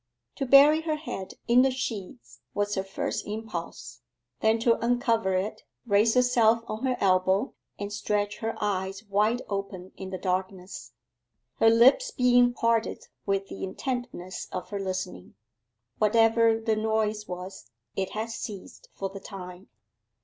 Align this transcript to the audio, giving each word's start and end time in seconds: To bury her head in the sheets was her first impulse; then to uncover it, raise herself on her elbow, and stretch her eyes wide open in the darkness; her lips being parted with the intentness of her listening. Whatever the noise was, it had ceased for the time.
To 0.37 0.47
bury 0.47 0.81
her 0.81 0.95
head 0.95 1.35
in 1.47 1.61
the 1.61 1.69
sheets 1.69 2.39
was 2.55 2.73
her 2.73 2.83
first 2.83 3.27
impulse; 3.27 4.01
then 4.39 4.57
to 4.61 4.83
uncover 4.83 5.35
it, 5.35 5.61
raise 5.85 6.15
herself 6.15 6.63
on 6.65 6.83
her 6.87 6.97
elbow, 6.99 7.53
and 7.77 7.93
stretch 7.93 8.39
her 8.39 8.55
eyes 8.59 9.03
wide 9.03 9.43
open 9.47 9.91
in 9.97 10.09
the 10.09 10.17
darkness; 10.17 10.93
her 11.57 11.69
lips 11.69 12.09
being 12.09 12.51
parted 12.51 13.09
with 13.27 13.47
the 13.47 13.63
intentness 13.63 14.47
of 14.51 14.71
her 14.71 14.79
listening. 14.79 15.35
Whatever 15.99 16.59
the 16.59 16.75
noise 16.75 17.27
was, 17.27 17.69
it 17.95 18.13
had 18.13 18.31
ceased 18.31 18.89
for 18.95 19.07
the 19.09 19.19
time. 19.19 19.69